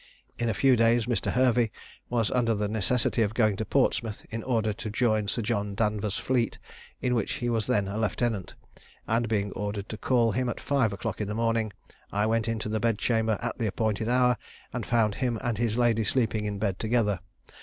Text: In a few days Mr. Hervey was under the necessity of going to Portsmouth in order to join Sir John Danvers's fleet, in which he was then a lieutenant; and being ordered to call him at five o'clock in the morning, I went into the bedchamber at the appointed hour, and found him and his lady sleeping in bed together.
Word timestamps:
In 0.39 0.49
a 0.49 0.53
few 0.55 0.75
days 0.75 1.05
Mr. 1.05 1.31
Hervey 1.33 1.69
was 2.09 2.31
under 2.31 2.55
the 2.55 2.67
necessity 2.67 3.21
of 3.21 3.35
going 3.35 3.55
to 3.57 3.65
Portsmouth 3.65 4.25
in 4.31 4.41
order 4.41 4.73
to 4.73 4.89
join 4.89 5.27
Sir 5.27 5.43
John 5.43 5.75
Danvers's 5.75 6.17
fleet, 6.17 6.57
in 7.03 7.13
which 7.13 7.33
he 7.33 7.49
was 7.51 7.67
then 7.67 7.87
a 7.87 7.99
lieutenant; 7.99 8.55
and 9.07 9.29
being 9.29 9.51
ordered 9.51 9.87
to 9.89 9.99
call 9.99 10.31
him 10.31 10.49
at 10.49 10.59
five 10.59 10.91
o'clock 10.91 11.21
in 11.21 11.27
the 11.27 11.35
morning, 11.35 11.71
I 12.11 12.25
went 12.25 12.47
into 12.47 12.67
the 12.67 12.79
bedchamber 12.79 13.37
at 13.43 13.59
the 13.59 13.67
appointed 13.67 14.09
hour, 14.09 14.37
and 14.73 14.87
found 14.87 15.13
him 15.13 15.37
and 15.43 15.59
his 15.59 15.77
lady 15.77 16.03
sleeping 16.03 16.45
in 16.45 16.57
bed 16.57 16.79
together. 16.79 17.19